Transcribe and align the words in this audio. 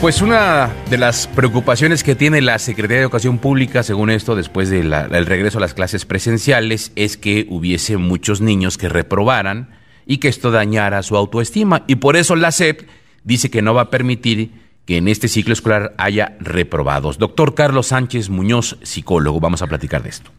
Pues 0.00 0.22
una 0.22 0.72
de 0.90 0.96
las 0.96 1.26
preocupaciones 1.26 2.04
que 2.04 2.14
tiene 2.14 2.40
la 2.40 2.60
Secretaría 2.60 2.98
de 2.98 3.02
Educación 3.02 3.38
Pública, 3.38 3.82
según 3.82 4.10
esto, 4.10 4.36
después 4.36 4.70
del 4.70 4.92
regreso 5.26 5.58
a 5.58 5.60
las 5.60 5.74
clases 5.74 6.04
presenciales, 6.04 6.92
es 6.94 7.16
que 7.16 7.48
hubiese 7.50 7.96
muchos 7.96 8.40
niños 8.40 8.78
que 8.78 8.88
reprobaran 8.88 9.76
y 10.06 10.18
que 10.18 10.28
esto 10.28 10.52
dañara 10.52 11.02
su 11.02 11.16
autoestima. 11.16 11.82
Y 11.88 11.96
por 11.96 12.16
eso 12.16 12.36
la 12.36 12.52
SEP 12.52 12.82
dice 13.24 13.50
que 13.50 13.60
no 13.60 13.74
va 13.74 13.82
a 13.82 13.90
permitir 13.90 14.52
que 14.86 14.98
en 14.98 15.08
este 15.08 15.26
ciclo 15.26 15.52
escolar 15.52 15.94
haya 15.98 16.36
reprobados. 16.38 17.18
Doctor 17.18 17.56
Carlos 17.56 17.88
Sánchez 17.88 18.28
Muñoz, 18.28 18.78
psicólogo, 18.84 19.40
vamos 19.40 19.62
a 19.62 19.66
platicar 19.66 20.04
de 20.04 20.10
esto. 20.10 20.30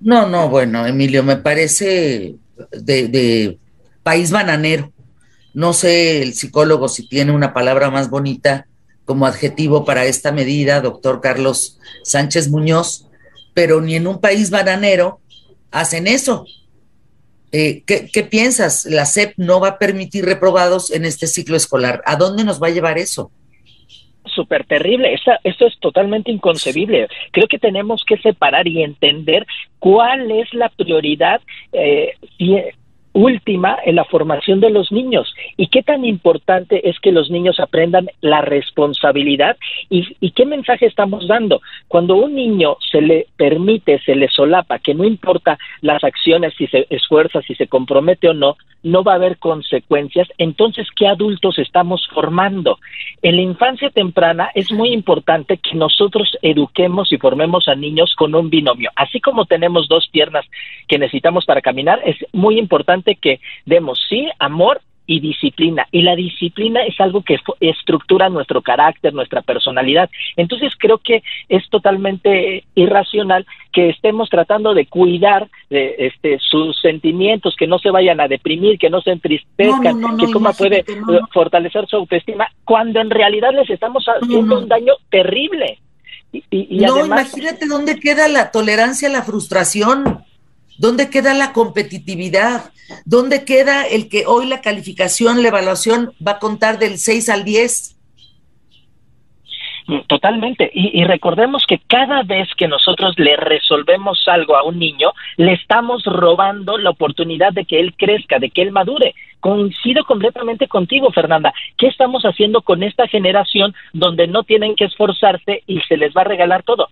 No, 0.00 0.28
no, 0.28 0.48
bueno, 0.48 0.84
Emilio, 0.86 1.22
me 1.22 1.36
parece 1.36 2.34
de, 2.72 3.08
de 3.08 3.58
país 4.02 4.32
bananero. 4.32 4.92
No 5.54 5.72
sé 5.72 6.20
el 6.20 6.34
psicólogo 6.34 6.88
si 6.88 7.06
tiene 7.06 7.30
una 7.30 7.54
palabra 7.54 7.92
más 7.92 8.10
bonita 8.10 8.66
como 9.04 9.26
adjetivo 9.26 9.84
para 9.84 10.04
esta 10.04 10.32
medida, 10.32 10.80
doctor 10.80 11.20
Carlos 11.20 11.78
Sánchez 12.02 12.48
Muñoz, 12.50 13.06
pero 13.52 13.80
ni 13.80 13.96
en 13.96 14.06
un 14.06 14.20
país 14.20 14.50
bananero 14.50 15.20
hacen 15.70 16.06
eso. 16.06 16.46
Eh, 17.52 17.84
¿qué, 17.86 18.22
piensas? 18.24 18.84
La 18.84 19.06
SEP 19.06 19.34
no 19.36 19.60
va 19.60 19.68
a 19.68 19.78
permitir 19.78 20.24
reprobados 20.24 20.90
en 20.90 21.04
este 21.04 21.28
ciclo 21.28 21.56
escolar. 21.56 22.02
¿A 22.04 22.16
dónde 22.16 22.42
nos 22.42 22.60
va 22.60 22.66
a 22.68 22.70
llevar 22.70 22.98
eso? 22.98 23.30
súper 24.34 24.64
terrible. 24.64 25.14
esto 25.14 25.66
es 25.66 25.78
totalmente 25.78 26.32
inconcebible. 26.32 27.06
Creo 27.30 27.46
que 27.46 27.58
tenemos 27.58 28.02
que 28.04 28.16
separar 28.18 28.66
y 28.66 28.82
entender 28.82 29.46
cuál 29.78 30.28
es 30.30 30.52
la 30.54 30.70
prioridad 30.70 31.40
eh, 31.72 32.14
última 33.14 33.78
en 33.84 33.96
la 33.96 34.04
formación 34.04 34.60
de 34.60 34.70
los 34.70 34.92
niños 34.92 35.32
y 35.56 35.68
qué 35.68 35.82
tan 35.82 36.04
importante 36.04 36.88
es 36.88 36.98
que 37.00 37.12
los 37.12 37.30
niños 37.30 37.60
aprendan 37.60 38.10
la 38.20 38.42
responsabilidad 38.42 39.56
y, 39.88 40.30
qué 40.32 40.44
mensaje 40.44 40.86
estamos 40.86 41.28
dando. 41.28 41.62
Cuando 41.86 42.16
un 42.16 42.34
niño 42.34 42.76
se 42.90 43.00
le 43.00 43.28
permite, 43.36 44.00
se 44.00 44.16
le 44.16 44.28
solapa, 44.28 44.80
que 44.80 44.94
no 44.94 45.04
importa 45.04 45.58
las 45.80 46.02
acciones, 46.02 46.54
si 46.58 46.66
se 46.66 46.86
esfuerza, 46.90 47.40
si 47.42 47.54
se 47.54 47.68
compromete 47.68 48.28
o 48.28 48.34
no, 48.34 48.56
no 48.82 49.02
va 49.02 49.12
a 49.12 49.16
haber 49.16 49.38
consecuencias, 49.38 50.28
entonces, 50.36 50.86
¿qué 50.94 51.06
adultos 51.06 51.58
estamos 51.58 52.06
formando? 52.12 52.78
En 53.22 53.36
la 53.36 53.42
infancia 53.42 53.88
temprana 53.90 54.50
es 54.54 54.70
muy 54.70 54.92
importante 54.92 55.56
que 55.56 55.74
nosotros 55.74 56.36
eduquemos 56.42 57.10
y 57.10 57.16
formemos 57.16 57.66
a 57.68 57.74
niños 57.76 58.14
con 58.14 58.34
un 58.34 58.50
binomio. 58.50 58.90
Así 58.94 59.20
como 59.20 59.46
tenemos 59.46 59.88
dos 59.88 60.08
piernas 60.12 60.44
que 60.86 60.98
necesitamos 60.98 61.46
para 61.46 61.62
caminar, 61.62 62.00
es 62.04 62.16
muy 62.32 62.58
importante 62.58 63.03
que 63.14 63.40
demos 63.66 64.00
sí 64.08 64.28
amor 64.38 64.80
y 65.06 65.20
disciplina. 65.20 65.86
Y 65.92 66.02
la 66.02 66.16
disciplina 66.16 66.80
es 66.82 66.98
algo 67.00 67.22
que 67.22 67.38
estructura 67.60 68.28
nuestro 68.28 68.62
carácter, 68.62 69.12
nuestra 69.12 69.42
personalidad. 69.42 70.08
Entonces 70.36 70.72
creo 70.78 70.98
que 70.98 71.22
es 71.48 71.68
totalmente 71.68 72.64
irracional 72.74 73.46
que 73.72 73.90
estemos 73.90 74.30
tratando 74.30 74.72
de 74.72 74.86
cuidar 74.86 75.48
de, 75.68 75.94
este, 75.98 76.38
sus 76.38 76.80
sentimientos, 76.80 77.54
que 77.56 77.66
no 77.66 77.78
se 77.78 77.90
vayan 77.90 78.20
a 78.20 78.28
deprimir, 78.28 78.78
que 78.78 78.90
no 78.90 79.00
se 79.02 79.10
entristezcan, 79.10 80.16
que 80.16 80.32
cómo 80.32 80.52
puede 80.52 80.84
fortalecer 81.32 81.86
su 81.86 81.96
autoestima, 81.96 82.48
cuando 82.64 83.00
en 83.00 83.10
realidad 83.10 83.50
les 83.52 83.68
estamos 83.68 84.04
haciendo 84.06 84.58
un 84.58 84.68
daño 84.68 84.94
terrible. 85.10 85.78
Y, 86.50 86.78
no, 86.78 87.04
imagínate 87.04 87.66
dónde 87.66 88.00
queda 88.00 88.26
la 88.26 88.50
tolerancia 88.50 89.08
a 89.08 89.12
la 89.12 89.22
frustración. 89.22 90.23
¿Dónde 90.78 91.10
queda 91.10 91.34
la 91.34 91.52
competitividad? 91.52 92.72
¿Dónde 93.04 93.44
queda 93.44 93.86
el 93.86 94.08
que 94.08 94.26
hoy 94.26 94.46
la 94.46 94.60
calificación, 94.60 95.42
la 95.42 95.48
evaluación 95.48 96.12
va 96.26 96.32
a 96.32 96.38
contar 96.38 96.78
del 96.78 96.98
6 96.98 97.28
al 97.28 97.44
10? 97.44 97.94
Totalmente. 100.06 100.70
Y, 100.72 101.04
recordemos 101.04 101.66
que 101.66 101.78
cada 101.86 102.22
vez 102.22 102.48
que 102.56 102.68
nosotros 102.68 103.14
le 103.18 103.36
resolvemos 103.36 104.22
algo 104.28 104.56
a 104.56 104.62
un 104.62 104.78
niño, 104.78 105.12
le 105.36 105.52
estamos 105.52 106.02
robando 106.04 106.78
la 106.78 106.90
oportunidad 106.90 107.52
de 107.52 107.66
que 107.66 107.80
él 107.80 107.94
crezca, 107.94 108.38
de 108.38 108.48
que 108.48 108.62
él 108.62 108.72
madure. 108.72 109.14
Coincido 109.40 110.04
completamente 110.04 110.68
contigo, 110.68 111.10
Fernanda. 111.10 111.52
¿Qué 111.76 111.88
estamos 111.88 112.22
haciendo 112.22 112.62
con 112.62 112.82
esta 112.82 113.06
generación 113.08 113.74
donde 113.92 114.26
no 114.26 114.42
tienen 114.44 114.74
que 114.74 114.86
esforzarse 114.86 115.62
y 115.66 115.80
se 115.82 115.98
les 115.98 116.14
va 116.14 116.22
a 116.22 116.24
regalar 116.24 116.62
todo? 116.62 116.88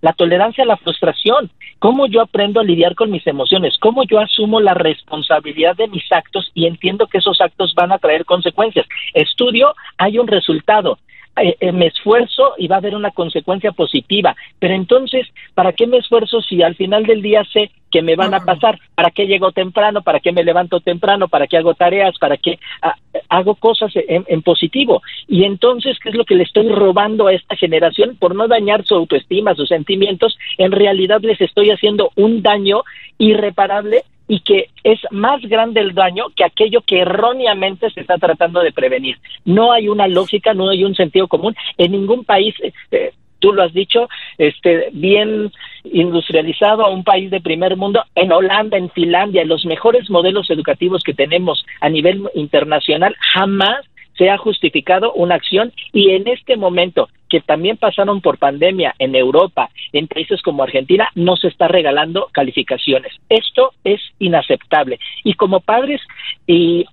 la 0.00 0.12
tolerancia 0.12 0.64
a 0.64 0.66
la 0.66 0.76
frustración. 0.76 1.50
¿Cómo 1.78 2.06
yo 2.06 2.22
aprendo 2.22 2.60
a 2.60 2.64
lidiar 2.64 2.94
con 2.94 3.10
mis 3.10 3.26
emociones? 3.26 3.76
¿Cómo 3.78 4.02
yo 4.04 4.18
asumo 4.18 4.60
la 4.60 4.74
responsabilidad 4.74 5.76
de 5.76 5.88
mis 5.88 6.10
actos 6.10 6.50
y 6.54 6.66
entiendo 6.66 7.06
que 7.06 7.18
esos 7.18 7.40
actos 7.40 7.74
van 7.74 7.92
a 7.92 7.98
traer 7.98 8.24
consecuencias? 8.24 8.86
Estudio, 9.14 9.74
hay 9.98 10.18
un 10.18 10.26
resultado 10.26 10.98
eh, 11.34 11.56
eh, 11.60 11.72
me 11.72 11.86
esfuerzo 11.86 12.52
y 12.58 12.68
va 12.68 12.76
a 12.76 12.78
haber 12.78 12.94
una 12.94 13.10
consecuencia 13.10 13.72
positiva. 13.72 14.36
Pero 14.58 14.74
entonces, 14.74 15.26
¿para 15.54 15.72
qué 15.72 15.86
me 15.86 15.96
esfuerzo 15.96 16.42
si 16.42 16.62
al 16.62 16.74
final 16.74 17.04
del 17.06 17.22
día 17.22 17.42
sé 17.52 17.70
que 17.90 18.02
me 18.02 18.16
van 18.16 18.34
a 18.34 18.40
pasar? 18.40 18.78
¿Para 18.94 19.10
qué 19.10 19.26
llego 19.26 19.50
temprano? 19.50 20.02
¿Para 20.02 20.20
qué 20.20 20.30
me 20.30 20.44
levanto 20.44 20.80
temprano? 20.80 21.28
¿Para 21.28 21.46
qué 21.46 21.56
hago 21.56 21.72
tareas? 21.72 22.18
¿Para 22.18 22.36
qué 22.36 22.58
ah, 22.82 22.96
hago 23.30 23.54
cosas 23.54 23.92
en, 23.94 24.24
en, 24.28 24.42
positivo? 24.42 25.00
Y 25.26 25.44
entonces, 25.44 25.98
¿qué 26.00 26.10
es 26.10 26.14
lo 26.14 26.26
que 26.26 26.34
le 26.34 26.44
estoy 26.44 26.68
robando 26.68 27.28
a 27.28 27.32
esta 27.32 27.56
generación? 27.56 28.16
Por 28.18 28.34
no 28.34 28.46
dañar 28.46 28.84
su 28.84 28.94
autoestima, 28.94 29.54
sus 29.54 29.68
sentimientos, 29.68 30.36
en 30.58 30.70
realidad 30.70 31.22
les 31.22 31.40
estoy 31.40 31.70
haciendo 31.70 32.10
un 32.14 32.42
daño 32.42 32.82
irreparable 33.16 34.02
y 34.32 34.40
que 34.40 34.70
es 34.82 34.98
más 35.10 35.42
grande 35.42 35.80
el 35.82 35.92
daño 35.92 36.30
que 36.34 36.42
aquello 36.42 36.80
que 36.80 37.00
erróneamente 37.00 37.90
se 37.90 38.00
está 38.00 38.16
tratando 38.16 38.60
de 38.60 38.72
prevenir. 38.72 39.18
No 39.44 39.72
hay 39.72 39.88
una 39.88 40.08
lógica, 40.08 40.54
no 40.54 40.70
hay 40.70 40.84
un 40.84 40.94
sentido 40.94 41.28
común. 41.28 41.54
En 41.76 41.92
ningún 41.92 42.24
país, 42.24 42.54
eh, 42.62 42.72
eh, 42.92 43.12
tú 43.40 43.52
lo 43.52 43.62
has 43.62 43.74
dicho, 43.74 44.08
este, 44.38 44.88
bien 44.94 45.52
industrializado 45.84 46.82
a 46.82 46.88
un 46.88 47.04
país 47.04 47.30
de 47.30 47.42
primer 47.42 47.76
mundo, 47.76 48.04
en 48.14 48.32
Holanda, 48.32 48.78
en 48.78 48.88
Finlandia, 48.88 49.44
los 49.44 49.66
mejores 49.66 50.08
modelos 50.08 50.48
educativos 50.48 51.02
que 51.02 51.12
tenemos 51.12 51.66
a 51.82 51.90
nivel 51.90 52.22
internacional, 52.34 53.14
jamás 53.34 53.84
se 54.16 54.30
ha 54.30 54.38
justificado 54.38 55.12
una 55.12 55.34
acción 55.34 55.74
y 55.92 56.12
en 56.12 56.26
este 56.26 56.56
momento 56.56 57.10
que 57.32 57.40
también 57.40 57.78
pasaron 57.78 58.20
por 58.20 58.36
pandemia 58.36 58.94
en 58.98 59.14
Europa, 59.14 59.70
en 59.94 60.06
países 60.06 60.42
como 60.42 60.62
Argentina, 60.62 61.08
no 61.14 61.34
se 61.36 61.48
está 61.48 61.66
regalando 61.66 62.28
calificaciones. 62.30 63.10
Esto 63.30 63.72
es 63.84 64.02
inaceptable. 64.18 65.00
Y 65.24 65.32
como 65.32 65.60
padres 65.60 66.02
y 66.46 66.84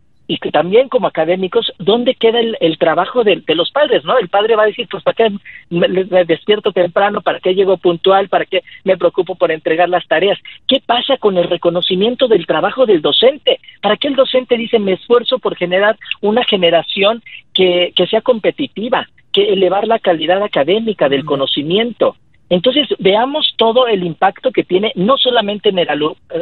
también 0.53 0.87
como 0.87 1.07
académicos, 1.07 1.73
¿dónde 1.77 2.15
queda 2.15 2.39
el, 2.39 2.77
trabajo 2.77 3.25
de, 3.25 3.43
los 3.47 3.69
padres? 3.71 4.05
¿no? 4.05 4.17
El 4.17 4.29
padre 4.29 4.55
va 4.55 4.63
a 4.63 4.67
decir, 4.67 4.87
pues, 4.89 5.03
¿para 5.03 5.15
qué 5.15 5.29
me, 5.71 6.23
despierto 6.23 6.71
temprano? 6.71 7.19
¿Para 7.19 7.41
qué 7.41 7.53
llego 7.53 7.75
puntual? 7.75 8.29
¿Para 8.29 8.45
qué 8.45 8.61
me 8.85 8.95
preocupo 8.95 9.35
por 9.35 9.51
entregar 9.51 9.89
las 9.89 10.07
tareas? 10.07 10.39
¿Qué 10.67 10.81
pasa 10.85 11.17
con 11.17 11.37
el 11.37 11.49
reconocimiento 11.49 12.29
del 12.29 12.45
trabajo 12.45 12.85
del 12.85 13.01
docente? 13.01 13.59
¿Para 13.81 13.97
qué 13.97 14.07
el 14.07 14.15
docente 14.15 14.55
dice, 14.55 14.79
me 14.79 14.93
esfuerzo 14.93 15.37
por 15.39 15.57
generar 15.57 15.97
una 16.21 16.45
generación 16.45 17.21
que 17.53 17.91
sea 18.09 18.21
competitiva, 18.21 19.05
que 19.39 19.53
elevar 19.53 19.87
la 19.87 19.99
calidad 19.99 20.43
académica 20.43 21.09
del 21.09 21.25
conocimiento? 21.25 22.15
Entonces, 22.49 22.87
veamos 22.97 23.53
todo 23.57 23.87
el 23.87 24.03
impacto 24.03 24.51
que 24.51 24.63
tiene 24.63 24.91
no 24.95 25.17
solamente 25.17 25.69
en 25.69 25.77
el, 25.77 25.87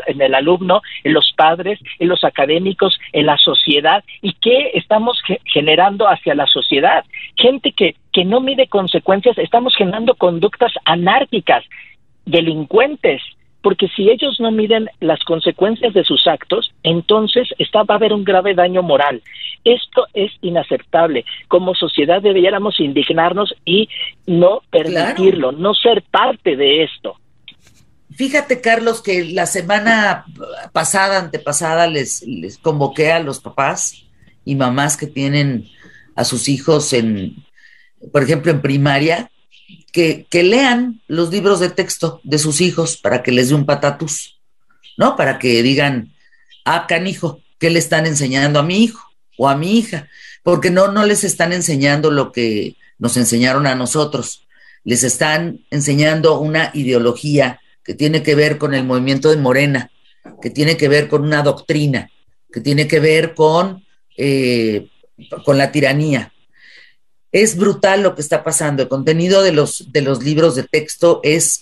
en 0.07 0.21
el 0.21 0.33
alumno, 0.33 0.81
en 1.03 1.13
los 1.13 1.33
padres, 1.35 1.79
en 1.99 2.07
los 2.07 2.23
académicos, 2.23 2.97
en 3.11 3.25
la 3.25 3.37
sociedad 3.37 4.03
y 4.21 4.33
qué 4.33 4.71
estamos 4.73 5.21
generando 5.43 6.07
hacia 6.07 6.33
la 6.33 6.47
sociedad. 6.47 7.03
Gente 7.35 7.73
que, 7.73 7.95
que 8.13 8.23
no 8.23 8.39
mide 8.39 8.67
consecuencias, 8.67 9.37
estamos 9.37 9.75
generando 9.75 10.15
conductas 10.15 10.71
anárquicas, 10.85 11.65
delincuentes, 12.25 13.21
porque 13.67 13.89
si 13.97 14.09
ellos 14.09 14.39
no 14.39 14.50
miden 14.50 14.89
las 15.01 15.22
consecuencias 15.25 15.94
de 15.94 16.05
sus 16.05 16.25
actos, 16.25 16.73
entonces 16.83 17.50
está, 17.57 17.83
va 17.83 17.95
a 17.95 17.97
haber 17.97 18.13
un 18.13 18.23
grave 18.23 18.55
daño 18.55 18.81
moral. 18.81 19.22
Esto 19.66 20.07
es 20.13 20.31
inaceptable. 20.39 21.25
Como 21.50 21.75
sociedad 21.75 22.22
deberíamos 22.22 22.79
indignarnos 22.79 23.53
y 23.66 23.89
no 24.25 24.62
permitirlo, 24.71 25.51
no 25.51 25.74
ser 25.74 26.01
parte 26.03 26.56
de 26.56 26.83
esto. 26.83 27.18
Fíjate, 28.15 28.62
Carlos, 28.62 29.01
que 29.01 29.25
la 29.25 29.45
semana 29.45 30.24
pasada, 30.71 31.19
antepasada, 31.19 31.88
les, 31.88 32.25
les 32.25 32.57
convoqué 32.59 33.12
a 33.12 33.19
los 33.19 33.41
papás 33.41 34.06
y 34.45 34.56
mamás 34.56 34.95
que 34.95 35.07
tienen 35.07 35.68
a 36.15 36.24
sus 36.24 36.47
hijos 36.47 36.94
en, 36.94 37.36
por 38.13 38.24
ejemplo, 38.24 38.50
en 38.50 38.62
primaria, 38.62 39.30
que, 39.91 40.27
lean 40.43 41.01
los 41.07 41.31
libros 41.31 41.59
de 41.59 41.69
texto 41.69 42.21
de 42.23 42.37
sus 42.37 42.61
hijos 42.61 42.97
para 42.97 43.23
que 43.23 43.31
les 43.31 43.49
dé 43.49 43.55
un 43.55 43.65
patatus, 43.65 44.39
¿no? 44.97 45.15
Para 45.15 45.39
que 45.39 45.63
digan, 45.63 46.13
ah, 46.65 46.85
canijo, 46.87 47.41
¿qué 47.59 47.69
le 47.69 47.79
están 47.79 48.05
enseñando 48.05 48.59
a 48.59 48.63
mi 48.63 48.83
hijo 48.83 49.01
o 49.37 49.49
a 49.49 49.57
mi 49.57 49.77
hija? 49.77 50.07
Porque 50.43 50.69
no, 50.69 50.91
no 50.91 51.05
les 51.05 51.23
están 51.23 51.53
enseñando 51.53 52.11
lo 52.11 52.31
que 52.31 52.75
nos 52.99 53.17
enseñaron 53.17 53.67
a 53.67 53.75
nosotros, 53.75 54.47
les 54.83 55.03
están 55.03 55.65
enseñando 55.69 56.39
una 56.39 56.71
ideología 56.73 57.59
que 57.83 57.93
tiene 57.93 58.23
que 58.23 58.35
ver 58.35 58.57
con 58.57 58.73
el 58.73 58.83
movimiento 58.83 59.29
de 59.29 59.37
Morena, 59.37 59.91
que 60.41 60.49
tiene 60.49 60.77
que 60.77 60.87
ver 60.87 61.07
con 61.07 61.23
una 61.23 61.41
doctrina, 61.41 62.09
que 62.51 62.61
tiene 62.61 62.87
que 62.87 62.99
ver 62.99 63.33
con, 63.33 63.85
eh, 64.15 64.87
con 65.45 65.57
la 65.57 65.71
tiranía. 65.71 66.33
Es 67.38 67.56
brutal 67.56 68.01
lo 68.01 68.16
que 68.16 68.22
está 68.22 68.44
pasando. 68.44 68.81
El 68.81 68.89
contenido 68.89 69.44
de 69.44 69.51
los, 69.51 69.92
de 69.92 70.01
los 70.01 70.24
libros 70.24 70.56
de 70.56 70.63
texto 70.63 71.19
es 71.22 71.62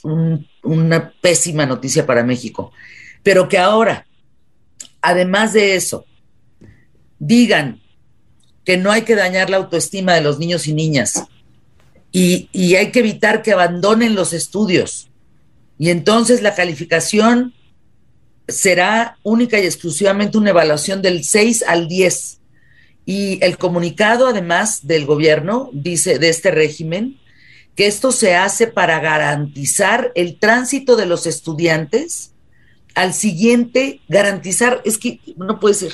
una 0.63 1.11
pésima 1.19 1.65
noticia 1.65 2.05
para 2.05 2.23
México. 2.23 2.71
Pero 3.23 3.49
que 3.49 3.57
ahora, 3.57 4.07
además 5.01 5.51
de 5.51 5.75
eso, 5.75 6.05
digan 7.19 7.81
que 8.63 8.77
no 8.77 8.89
hay 8.89 9.01
que 9.01 9.15
dañar 9.15 9.49
la 9.49 9.57
autoestima 9.57 10.13
de 10.13 10.21
los 10.21 10.39
niños 10.39 10.65
y 10.67 10.73
niñas 10.73 11.25
y, 12.09 12.47
y 12.53 12.75
hay 12.75 12.93
que 12.93 12.99
evitar 12.99 13.41
que 13.41 13.51
abandonen 13.51 14.15
los 14.15 14.31
estudios. 14.31 15.09
Y 15.77 15.89
entonces 15.89 16.41
la 16.41 16.55
calificación 16.55 17.53
será 18.47 19.17
única 19.23 19.59
y 19.59 19.65
exclusivamente 19.65 20.37
una 20.37 20.51
evaluación 20.51 21.01
del 21.01 21.25
6 21.25 21.65
al 21.67 21.89
10. 21.89 22.39
Y 23.05 23.43
el 23.43 23.57
comunicado, 23.57 24.27
además 24.27 24.87
del 24.87 25.05
gobierno, 25.05 25.69
dice 25.73 26.17
de 26.17 26.29
este 26.29 26.51
régimen, 26.51 27.19
que 27.75 27.87
esto 27.87 28.11
se 28.11 28.35
hace 28.35 28.67
para 28.67 28.99
garantizar 28.99 30.11
el 30.15 30.39
tránsito 30.39 30.95
de 30.95 31.05
los 31.05 31.27
estudiantes 31.27 32.31
al 32.95 33.13
siguiente, 33.13 33.99
garantizar, 34.07 34.81
es 34.85 34.97
que 34.97 35.19
no 35.35 35.59
puede 35.59 35.75
ser, 35.75 35.91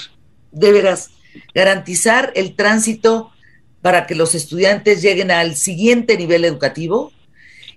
de 0.51 0.71
veras, 0.71 1.09
garantizar 1.53 2.31
el 2.35 2.55
tránsito 2.55 3.31
para 3.81 4.05
que 4.05 4.13
los 4.13 4.35
estudiantes 4.35 5.01
lleguen 5.01 5.31
al 5.31 5.55
siguiente 5.55 6.15
nivel 6.15 6.45
educativo 6.45 7.11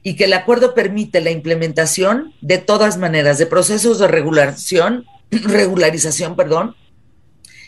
y 0.02 0.16
que 0.16 0.24
el 0.24 0.34
acuerdo 0.34 0.74
permite 0.74 1.22
la 1.22 1.30
implementación 1.30 2.34
de 2.42 2.58
todas 2.58 2.98
maneras 2.98 3.38
de 3.38 3.46
procesos 3.46 3.98
de 3.98 4.08
regulación, 4.08 5.06
regularización, 5.30 6.36
perdón, 6.36 6.76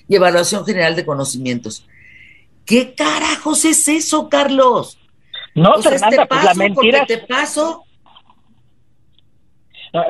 y 0.09 0.17
evaluación 0.17 0.65
general 0.65 0.97
de 0.97 1.05
conocimientos. 1.05 1.87
¿Qué 2.65 2.95
carajos 2.95 3.65
es 3.65 3.87
eso, 3.89 4.29
Carlos? 4.29 4.99
No, 5.55 5.81
Fernanda, 5.81 6.27
pues 6.27 6.45
la 6.45 6.55
mentira. 6.55 7.07
Te 7.07 7.19
paso. 7.19 7.85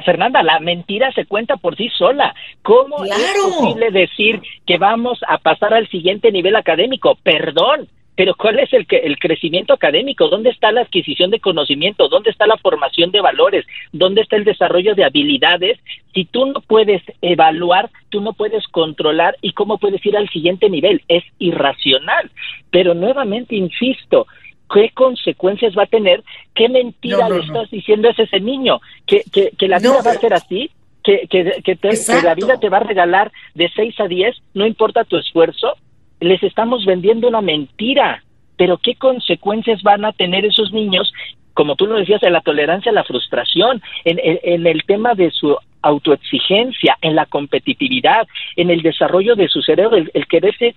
Fernanda, 0.05 0.43
la 0.43 0.59
mentira 0.59 1.13
se 1.13 1.27
cuenta 1.27 1.57
por 1.57 1.77
sí 1.77 1.89
sola. 1.97 2.35
¿Cómo 2.63 3.05
es 3.05 3.13
posible 3.45 3.91
decir 3.91 4.43
que 4.67 4.79
vamos 4.79 5.21
a 5.29 5.39
pasar 5.39 5.75
al 5.75 5.89
siguiente 5.89 6.33
nivel 6.33 6.57
académico? 6.57 7.17
Perdón, 7.23 7.89
pero 8.17 8.35
¿cuál 8.35 8.59
es 8.59 8.73
el, 8.73 8.87
el 8.91 9.19
crecimiento 9.19 9.75
académico? 9.75 10.29
¿Dónde 10.29 10.49
está 10.49 10.73
la 10.73 10.81
adquisición 10.81 11.31
de 11.31 11.39
conocimiento? 11.39 12.09
¿Dónde 12.09 12.31
está 12.31 12.47
la 12.47 12.57
formación 12.57 13.11
de 13.11 13.21
valores? 13.21 13.67
¿Dónde 13.93 14.23
está 14.23 14.37
el 14.37 14.45
desarrollo 14.45 14.95
de 14.95 15.05
habilidades? 15.05 15.79
Si 16.15 16.25
tú 16.25 16.47
no 16.47 16.63
puedes 16.63 17.03
evaluar, 17.21 17.91
tú 18.09 18.23
no 18.23 18.33
puedes 18.33 18.67
controlar 18.69 19.37
y 19.43 19.53
cómo 19.53 19.77
puedes 19.77 20.05
ir 20.07 20.17
al 20.17 20.31
siguiente 20.31 20.71
nivel. 20.71 21.03
Es 21.09 21.25
irracional. 21.39 22.31
Pero 22.71 22.95
nuevamente, 22.95 23.55
insisto, 23.55 24.27
¿qué 24.73 24.91
consecuencias 24.95 25.77
va 25.77 25.83
a 25.83 25.87
tener? 25.87 26.25
¿Qué 26.55 26.71
mentira 26.71 27.29
le 27.29 27.41
estás 27.41 27.71
diciendo 27.71 28.09
a 28.09 28.13
ese 28.13 28.41
niño? 28.41 28.81
¿Que, 29.07 29.25
que, 29.31 29.69
la 29.69 29.79
vida 29.79 30.01
va 30.03 30.13
a 30.13 30.15
ser 30.15 30.33
así? 30.33 30.71
¿Que, 31.05 31.29
que, 31.29 31.63
que, 31.63 31.77
que 31.77 32.23
la 32.25 32.35
vida 32.35 32.59
te 32.59 32.71
va 32.71 32.79
a 32.79 32.85
regalar 32.85 33.31
de 33.55 33.69
6 33.77 34.01
a 34.01 34.09
10, 34.09 34.37
no 34.55 34.67
importa 34.67 35.05
tu 35.05 35.19
esfuerzo? 35.19 35.75
Les 36.21 36.43
estamos 36.43 36.85
vendiendo 36.85 37.29
una 37.29 37.41
mentira. 37.41 38.23
Pero 38.57 38.79
¿qué 38.79 38.95
consecuencias 38.95 39.83
van 39.83 40.05
a 40.05 40.13
tener 40.13 40.47
esos 40.47 40.73
niños, 40.73 41.13
como 41.53 41.77
tú 41.77 41.87
lo 41.87 41.97
decías, 41.97 42.23
en 42.23 42.33
la 42.33 42.41
tolerancia 42.41 42.91
a 42.91 42.95
la 42.95 43.05
frustración, 43.05 43.83
en, 44.05 44.67
el 44.67 44.85
tema 44.85 45.15
de 45.15 45.31
su 45.31 45.57
autoexigencia, 45.83 46.97
en 47.03 47.15
la 47.15 47.27
competitividad, 47.27 48.27
en 48.57 48.71
el 48.71 48.81
desarrollo 48.83 49.37
de 49.37 49.49
su 49.49 49.61
cerebro, 49.63 49.97
el, 49.97 50.11
el 50.15 50.27
quererse 50.27 50.75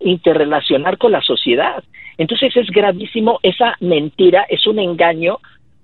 interrelacionar 0.00 0.98
con 0.98 1.12
la 1.12 1.22
sociedad? 1.22 1.84
Entonces 2.18 2.56
es 2.56 2.68
gravísimo, 2.70 3.38
esa 3.42 3.76
mentira 3.80 4.44
es 4.48 4.66
un 4.66 4.80
engaño 4.80 5.38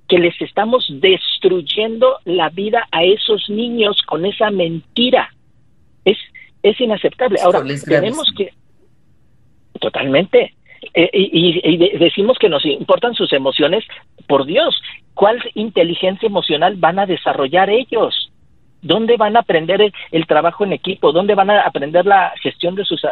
que 0.09 0.19
les 0.19 0.41
estamos 0.41 0.87
destruyendo 0.89 2.19
la 2.25 2.49
vida 2.49 2.89
a 2.91 3.05
esos 3.05 3.49
niños 3.51 4.03
con 4.03 4.25
esa 4.25 4.51
mentira. 4.51 5.33
Es, 6.05 6.17
es 6.63 6.81
inaceptable. 6.81 7.39
Ahora, 7.43 7.63
tenemos 7.87 8.33
que, 8.37 8.53
Totalmente. 9.81 10.55
Eh, 10.95 11.11
y, 11.13 11.77
decimos 11.99 12.39
que 12.39 12.49
nos 12.49 12.65
importan 12.65 13.15
sus 13.15 13.33
emociones, 13.33 13.85
por 14.27 14.47
Dios, 14.47 14.81
¿cuál 15.15 15.39
inteligencia 15.55 16.27
emocional 16.27 16.77
van 16.77 16.99
a 16.99 17.07
desarrollar 17.07 17.71
ellos? 17.71 18.31
¿Dónde 18.81 19.17
van 19.17 19.37
a 19.37 19.41
aprender 19.41 19.93
el, 20.13 20.27
trabajo 20.27 20.65
en 20.65 20.73
equipo? 20.73 21.13
¿Dónde 21.13 21.35
van 21.35 21.51
a 21.51 21.63
aprender 21.63 22.07
la 22.07 22.33
gestión 22.41 22.77
de 22.77 22.85
sus 22.85 23.03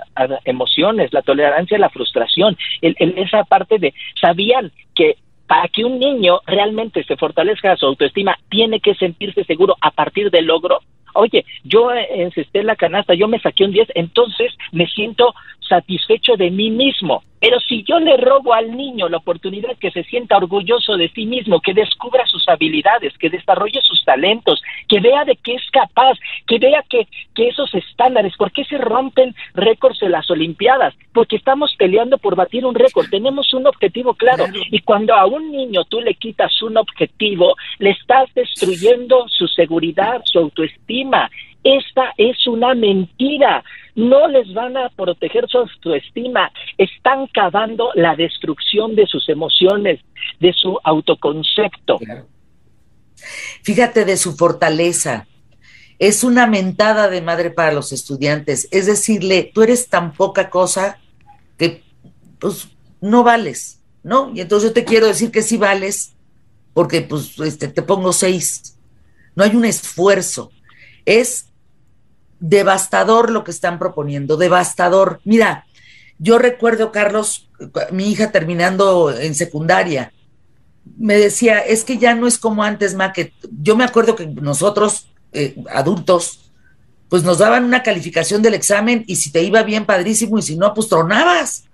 emociones, 0.44 1.12
la 1.12 1.22
tolerancia 1.22 1.78
la 1.78 1.90
frustración? 1.90 2.56
esa 2.80 3.42
parte 3.44 3.78
de, 3.78 3.92
¿sabían 4.20 4.70
que 4.94 5.16
para 5.48 5.68
que 5.68 5.84
un 5.84 5.98
niño 5.98 6.40
realmente 6.46 7.02
se 7.04 7.16
fortalezca 7.16 7.76
su 7.76 7.86
autoestima, 7.86 8.38
tiene 8.48 8.80
que 8.80 8.94
sentirse 8.94 9.44
seguro 9.44 9.76
a 9.80 9.90
partir 9.90 10.30
del 10.30 10.46
logro? 10.46 10.80
Oye, 11.14 11.44
yo 11.64 11.90
encesté 11.92 12.62
la 12.62 12.76
canasta, 12.76 13.14
yo 13.14 13.26
me 13.26 13.40
saqué 13.40 13.64
un 13.64 13.72
10, 13.72 13.88
entonces 13.94 14.52
me 14.70 14.86
siento 14.86 15.34
satisfecho 15.66 16.36
de 16.36 16.50
mí 16.50 16.70
mismo. 16.70 17.22
Pero 17.38 17.60
si 17.60 17.82
yo 17.84 18.00
le 18.00 18.16
robo 18.16 18.54
al 18.54 18.76
niño 18.76 19.08
la 19.08 19.18
oportunidad 19.18 19.76
que 19.78 19.90
se 19.90 20.04
sienta 20.04 20.36
orgulloso 20.36 20.96
de 20.96 21.10
sí 21.10 21.26
mismo, 21.26 21.60
que 21.60 21.74
descubra 21.74 22.26
sus 22.26 22.48
habilidades, 22.48 23.16
que 23.18 23.28
desarrolle 23.28 23.80
sus 23.82 24.04
talentos, 24.04 24.62
que 24.88 25.00
vea 25.00 25.24
de 25.24 25.36
qué 25.36 25.54
es 25.54 25.70
capaz, 25.70 26.18
que 26.46 26.58
vea 26.58 26.82
que, 26.88 27.06
que 27.34 27.48
esos 27.48 27.72
estándares, 27.74 28.34
¿por 28.36 28.52
qué 28.52 28.64
se 28.64 28.78
rompen 28.78 29.34
récords 29.54 30.02
en 30.02 30.12
las 30.12 30.30
Olimpiadas? 30.30 30.94
Porque 31.12 31.36
estamos 31.36 31.74
peleando 31.76 32.18
por 32.18 32.36
batir 32.36 32.64
un 32.64 32.74
récord, 32.74 33.06
tenemos 33.10 33.52
un 33.52 33.66
objetivo 33.66 34.14
claro. 34.14 34.46
Y 34.70 34.80
cuando 34.80 35.14
a 35.14 35.26
un 35.26 35.52
niño 35.52 35.84
tú 35.84 36.00
le 36.00 36.14
quitas 36.14 36.62
un 36.62 36.78
objetivo, 36.78 37.54
le 37.78 37.90
estás 37.90 38.32
destruyendo 38.34 39.28
su 39.28 39.46
seguridad, 39.46 40.22
su 40.24 40.38
autoestima. 40.38 41.30
Esta 41.66 42.12
es 42.16 42.46
una 42.46 42.74
mentira 42.74 43.64
no 43.96 44.28
les 44.28 44.52
van 44.52 44.76
a 44.76 44.90
proteger 44.90 45.48
su 45.48 45.58
autoestima, 45.58 46.52
están 46.76 47.26
cavando 47.28 47.88
la 47.94 48.14
destrucción 48.14 48.94
de 48.94 49.06
sus 49.06 49.28
emociones, 49.28 50.00
de 50.38 50.52
su 50.52 50.78
autoconcepto. 50.84 51.98
Fíjate 53.62 54.04
de 54.04 54.18
su 54.18 54.36
fortaleza. 54.36 55.26
Es 55.98 56.24
una 56.24 56.46
mentada 56.46 57.08
de 57.08 57.22
madre 57.22 57.50
para 57.50 57.72
los 57.72 57.90
estudiantes. 57.90 58.68
Es 58.70 58.84
decirle, 58.84 59.50
tú 59.54 59.62
eres 59.62 59.88
tan 59.88 60.12
poca 60.12 60.50
cosa 60.50 60.98
que 61.56 61.82
pues 62.38 62.68
no 63.00 63.24
vales, 63.24 63.80
¿no? 64.02 64.30
Y 64.34 64.42
entonces 64.42 64.68
yo 64.68 64.74
te 64.74 64.84
quiero 64.84 65.06
decir 65.06 65.30
que 65.30 65.40
sí 65.40 65.56
vales 65.56 66.14
porque 66.74 67.00
pues 67.00 67.40
este, 67.40 67.68
te 67.68 67.80
pongo 67.80 68.12
seis. 68.12 68.76
No 69.34 69.42
hay 69.42 69.56
un 69.56 69.64
esfuerzo. 69.64 70.50
Es 71.06 71.45
devastador 72.40 73.30
lo 73.30 73.44
que 73.44 73.50
están 73.50 73.78
proponiendo, 73.78 74.36
devastador. 74.36 75.20
Mira, 75.24 75.66
yo 76.18 76.38
recuerdo, 76.38 76.92
Carlos, 76.92 77.48
mi 77.92 78.10
hija 78.10 78.32
terminando 78.32 79.10
en 79.10 79.34
secundaria, 79.34 80.12
me 80.98 81.16
decía, 81.16 81.58
es 81.58 81.84
que 81.84 81.98
ya 81.98 82.14
no 82.14 82.26
es 82.26 82.38
como 82.38 82.62
antes, 82.62 82.94
ma, 82.94 83.12
que 83.12 83.32
yo 83.60 83.76
me 83.76 83.84
acuerdo 83.84 84.16
que 84.16 84.26
nosotros, 84.26 85.08
eh, 85.32 85.56
adultos, 85.72 86.50
pues 87.08 87.22
nos 87.22 87.38
daban 87.38 87.64
una 87.64 87.82
calificación 87.82 88.42
del 88.42 88.54
examen 88.54 89.04
y 89.06 89.16
si 89.16 89.30
te 89.30 89.42
iba 89.42 89.62
bien, 89.62 89.84
padrísimo, 89.84 90.38
y 90.38 90.42
si 90.42 90.56
no, 90.56 90.74
pues 90.74 90.88
tronabas. 90.88 91.64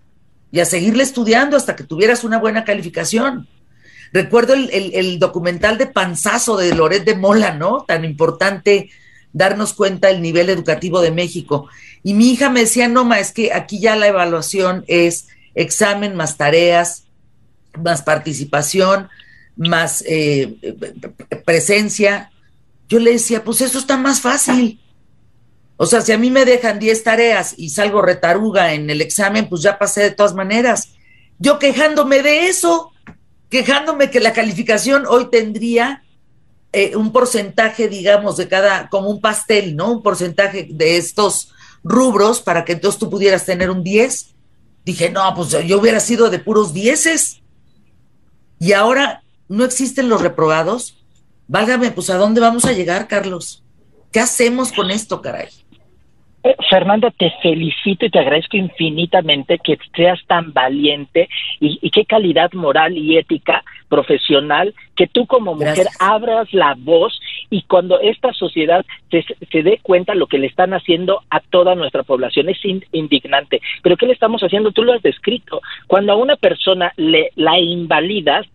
Y 0.50 0.60
a 0.60 0.64
seguirle 0.64 1.02
estudiando 1.02 1.56
hasta 1.56 1.76
que 1.76 1.84
tuvieras 1.84 2.24
una 2.24 2.38
buena 2.38 2.64
calificación. 2.64 3.48
Recuerdo 4.12 4.52
el, 4.52 4.68
el 4.70 5.18
documental 5.18 5.78
de 5.78 5.86
Panzazo 5.86 6.58
de 6.58 6.74
Loret 6.74 7.04
de 7.04 7.14
Mola, 7.14 7.54
¿no? 7.54 7.84
Tan 7.88 8.04
importante 8.04 8.90
darnos 9.32 9.74
cuenta 9.74 10.08
del 10.08 10.22
nivel 10.22 10.50
educativo 10.50 11.00
de 11.00 11.10
México. 11.10 11.68
Y 12.02 12.14
mi 12.14 12.30
hija 12.30 12.50
me 12.50 12.60
decía, 12.60 12.88
no, 12.88 13.04
ma, 13.04 13.20
es 13.20 13.32
que 13.32 13.52
aquí 13.52 13.80
ya 13.80 13.96
la 13.96 14.08
evaluación 14.08 14.84
es 14.88 15.28
examen 15.54 16.14
más 16.16 16.36
tareas, 16.36 17.04
más 17.78 18.02
participación, 18.02 19.08
más 19.56 20.04
eh, 20.06 20.54
presencia. 21.44 22.30
Yo 22.88 22.98
le 22.98 23.12
decía, 23.12 23.44
pues 23.44 23.60
eso 23.60 23.78
está 23.78 23.96
más 23.96 24.20
fácil. 24.20 24.80
O 25.76 25.86
sea, 25.86 26.00
si 26.00 26.12
a 26.12 26.18
mí 26.18 26.30
me 26.30 26.44
dejan 26.44 26.78
10 26.78 27.02
tareas 27.02 27.54
y 27.56 27.70
salgo 27.70 28.02
retaruga 28.02 28.74
en 28.74 28.88
el 28.90 29.00
examen, 29.00 29.48
pues 29.48 29.62
ya 29.62 29.78
pasé 29.78 30.02
de 30.02 30.10
todas 30.10 30.34
maneras. 30.34 30.90
Yo 31.38 31.58
quejándome 31.58 32.22
de 32.22 32.48
eso, 32.48 32.92
quejándome 33.48 34.10
que 34.10 34.20
la 34.20 34.32
calificación 34.32 35.06
hoy 35.08 35.28
tendría 35.30 36.04
eh, 36.72 36.96
un 36.96 37.12
porcentaje, 37.12 37.88
digamos, 37.88 38.36
de 38.38 38.48
cada, 38.48 38.88
como 38.88 39.10
un 39.10 39.20
pastel, 39.20 39.76
¿no? 39.76 39.92
Un 39.92 40.02
porcentaje 40.02 40.66
de 40.70 40.96
estos 40.96 41.52
rubros 41.84 42.40
para 42.40 42.64
que 42.64 42.72
entonces 42.72 42.98
tú 42.98 43.10
pudieras 43.10 43.44
tener 43.44 43.70
un 43.70 43.82
10. 43.82 44.34
Dije, 44.84 45.10
no, 45.10 45.34
pues 45.34 45.50
yo 45.50 45.78
hubiera 45.78 46.00
sido 46.00 46.30
de 46.30 46.38
puros 46.38 46.72
dieces. 46.72 47.42
Y 48.58 48.72
ahora 48.72 49.22
no 49.48 49.64
existen 49.64 50.08
los 50.08 50.22
reprobados. 50.22 50.96
Válgame, 51.46 51.90
pues 51.90 52.08
¿a 52.10 52.16
dónde 52.16 52.40
vamos 52.40 52.64
a 52.64 52.72
llegar, 52.72 53.06
Carlos? 53.06 53.62
¿Qué 54.10 54.20
hacemos 54.20 54.72
con 54.72 54.90
esto, 54.90 55.20
caray? 55.20 55.48
Eh, 56.44 56.56
Fernanda, 56.68 57.12
te 57.16 57.30
felicito 57.40 58.04
y 58.04 58.10
te 58.10 58.18
agradezco 58.18 58.56
infinitamente 58.56 59.58
que 59.58 59.78
seas 59.94 60.18
tan 60.26 60.52
valiente 60.52 61.28
y, 61.60 61.88
qué 61.90 62.04
calidad 62.04 62.52
moral 62.52 62.98
y 62.98 63.16
ética 63.16 63.62
profesional 63.88 64.74
que 64.96 65.06
tú 65.06 65.26
como 65.26 65.54
mujer 65.54 65.86
abras 66.00 66.52
la 66.52 66.74
voz 66.76 67.20
y 67.48 67.62
cuando 67.62 68.00
esta 68.00 68.32
sociedad 68.32 68.84
se, 69.10 69.24
se, 69.52 69.62
dé 69.62 69.78
cuenta 69.82 70.14
lo 70.14 70.26
que 70.26 70.38
le 70.38 70.46
están 70.48 70.72
haciendo 70.74 71.20
a 71.30 71.40
toda 71.40 71.74
nuestra 71.74 72.02
población 72.02 72.48
es 72.48 72.58
indignante. 72.90 73.60
Pero 73.82 73.96
¿qué 73.96 74.06
le 74.06 74.14
estamos 74.14 74.42
haciendo? 74.42 74.72
Tú 74.72 74.82
lo 74.82 74.94
has 74.94 75.02
descrito. 75.02 75.60
Cuando 75.86 76.12
a 76.12 76.16
una 76.16 76.36
persona 76.36 76.92
le 76.96 77.30
la 77.36 77.60
invalidas, 77.60 78.46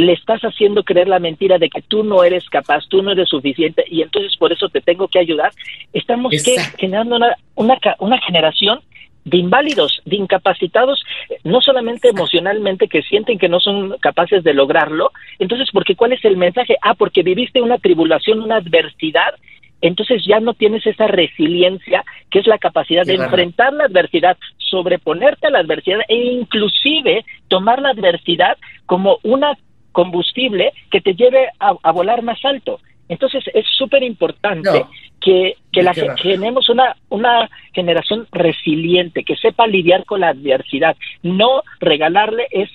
le 0.00 0.12
estás 0.12 0.42
haciendo 0.42 0.84
creer 0.84 1.08
la 1.08 1.18
mentira 1.18 1.58
de 1.58 1.70
que 1.70 1.82
tú 1.82 2.04
no 2.04 2.22
eres 2.22 2.48
capaz, 2.50 2.86
tú 2.88 3.02
no 3.02 3.12
eres 3.12 3.28
suficiente 3.28 3.84
y 3.88 4.02
entonces 4.02 4.36
por 4.36 4.52
eso 4.52 4.68
te 4.68 4.80
tengo 4.80 5.08
que 5.08 5.18
ayudar. 5.18 5.52
Estamos 5.92 6.32
generando 6.78 7.16
una, 7.16 7.34
una, 7.54 7.78
una 7.98 8.18
generación 8.18 8.80
de 9.24 9.38
inválidos, 9.38 10.00
de 10.04 10.16
incapacitados, 10.16 11.02
no 11.42 11.60
solamente 11.60 12.10
emocionalmente 12.10 12.86
que 12.86 13.02
sienten 13.02 13.38
que 13.38 13.48
no 13.48 13.58
son 13.58 13.96
capaces 13.98 14.44
de 14.44 14.54
lograrlo, 14.54 15.10
entonces, 15.40 15.68
porque 15.72 15.96
cuál 15.96 16.12
es 16.12 16.24
el 16.24 16.36
mensaje? 16.36 16.76
Ah, 16.80 16.94
porque 16.94 17.24
viviste 17.24 17.60
una 17.60 17.78
tribulación, 17.78 18.40
una 18.40 18.56
adversidad, 18.56 19.34
entonces 19.80 20.22
ya 20.24 20.38
no 20.38 20.54
tienes 20.54 20.86
esa 20.86 21.08
resiliencia 21.08 22.04
que 22.30 22.38
es 22.38 22.46
la 22.46 22.58
capacidad 22.58 23.04
de 23.04 23.14
enfrentar 23.14 23.72
la 23.72 23.84
adversidad, 23.84 24.36
sobreponerte 24.58 25.48
a 25.48 25.50
la 25.50 25.58
adversidad 25.58 26.00
e 26.08 26.16
inclusive 26.16 27.24
tomar 27.48 27.80
la 27.82 27.90
adversidad 27.90 28.56
como 28.86 29.18
una 29.24 29.58
combustible 29.96 30.74
que 30.90 31.00
te 31.00 31.14
lleve 31.14 31.48
a, 31.58 31.90
volar 31.90 32.20
más 32.20 32.38
alto. 32.44 32.80
Entonces 33.08 33.42
es 33.54 33.64
súper 33.78 34.02
importante 34.02 34.84
que, 35.18 35.54
que, 35.72 35.82
la, 35.82 35.94
que 35.94 36.06
tenemos 36.22 36.68
una, 36.68 36.94
una 37.08 37.48
generación 37.72 38.28
resiliente, 38.30 39.24
que 39.24 39.36
sepa 39.36 39.66
lidiar 39.66 40.04
con 40.04 40.20
la 40.20 40.28
adversidad. 40.28 40.94
No 41.22 41.62
regalarle 41.80 42.46
es, 42.50 42.68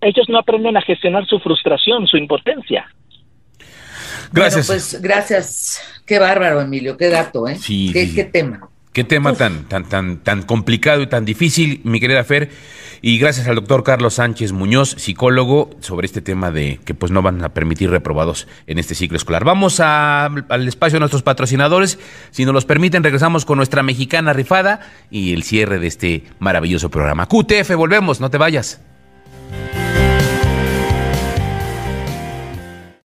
ellos 0.00 0.30
no 0.30 0.38
aprenden 0.38 0.78
a 0.78 0.80
gestionar 0.80 1.26
su 1.26 1.40
frustración, 1.40 2.06
su 2.06 2.16
impotencia. 2.16 2.86
Gracias. 4.32 4.66
pues 4.66 5.02
gracias. 5.02 6.02
Qué 6.06 6.18
bárbaro, 6.18 6.62
Emilio, 6.62 6.96
qué 6.96 7.10
dato, 7.10 7.46
¿eh? 7.46 7.56
Sí, 7.56 7.90
qué, 7.92 8.14
qué 8.14 8.24
tema. 8.24 8.70
Qué 8.92 9.04
tema 9.04 9.34
tan, 9.34 9.64
tan, 9.64 9.84
tan, 9.84 10.18
tan 10.18 10.42
complicado 10.42 11.02
y 11.02 11.06
tan 11.06 11.24
difícil, 11.24 11.80
mi 11.84 12.00
querida 12.00 12.24
Fer. 12.24 12.50
Y 13.00 13.18
gracias 13.18 13.46
al 13.46 13.54
doctor 13.54 13.84
Carlos 13.84 14.14
Sánchez 14.14 14.52
Muñoz, 14.52 14.96
psicólogo, 14.98 15.70
sobre 15.80 16.06
este 16.06 16.20
tema 16.20 16.50
de 16.50 16.80
que 16.84 16.94
pues 16.94 17.12
no 17.12 17.22
van 17.22 17.44
a 17.44 17.54
permitir 17.54 17.90
reprobados 17.90 18.48
en 18.66 18.78
este 18.78 18.94
ciclo 18.96 19.16
escolar. 19.16 19.44
Vamos 19.44 19.78
al 19.78 20.66
espacio 20.66 20.96
de 20.96 21.00
nuestros 21.00 21.22
patrocinadores. 21.22 21.98
Si 22.30 22.44
nos 22.44 22.54
los 22.54 22.64
permiten, 22.64 23.04
regresamos 23.04 23.44
con 23.44 23.58
nuestra 23.58 23.82
mexicana 23.82 24.32
rifada 24.32 24.80
y 25.10 25.32
el 25.32 25.44
cierre 25.44 25.78
de 25.78 25.86
este 25.86 26.24
maravilloso 26.40 26.90
programa. 26.90 27.26
QTF, 27.26 27.74
volvemos, 27.76 28.20
no 28.20 28.30
te 28.30 28.38
vayas. 28.38 28.80